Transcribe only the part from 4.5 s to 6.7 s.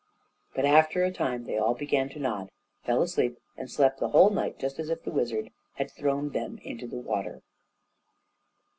just as if the wizard had thrown them